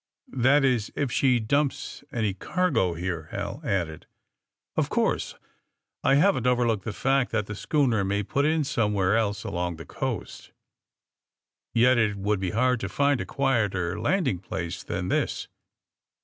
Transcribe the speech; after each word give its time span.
That 0.33 0.65
is, 0.65 0.91
if 0.95 1.11
she 1.11 1.39
dumps 1.39 2.03
any 2.11 2.33
cargo 2.33 2.95
here," 2.95 3.27
Hal 3.29 3.61
added. 3.63 4.07
*^0f 4.75 4.89
course. 4.89 5.35
I 6.03 6.15
haven't 6.15 6.47
overlooked 6.47 6.85
the 6.85 6.91
fact 6.91 7.31
that 7.31 7.45
the 7.45 7.53
schooner 7.53 8.03
may 8.03 8.23
put 8.23 8.43
in 8.45 8.63
somewhere 8.63 9.15
else 9.15 9.43
along 9.43 9.75
the 9.75 9.85
coast. 9.85 10.47
^*Yet 11.75 11.99
it 11.99 12.15
would 12.15 12.39
be 12.39 12.49
hard 12.49 12.79
to 12.79 12.89
find 12.89 13.21
a 13.21 13.27
quieter 13.27 13.99
landing 13.99 14.39
place 14.39 14.81
than 14.81 15.09
this. 15.09 15.47